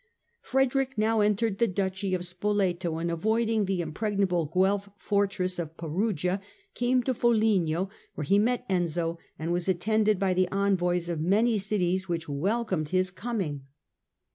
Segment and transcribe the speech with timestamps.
[0.41, 5.77] Frederick now entered the Duchy of Spoleto and, avoiding the impreg nable Guelf stronghold of
[5.77, 6.41] Perugia,
[6.73, 11.59] came to Foligno, where he met Enzio and was attended by the envoys of many
[11.59, 13.67] cities which welcomed his coming.